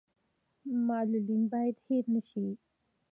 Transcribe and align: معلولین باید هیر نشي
معلولین 0.87 1.43
باید 1.51 1.77
هیر 1.87 2.05
نشي 2.15 2.47